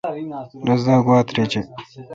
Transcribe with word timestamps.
رس 0.67 0.81
دا 0.87 0.95
گوا 1.05 1.17
ترجہ۔ 1.27 1.61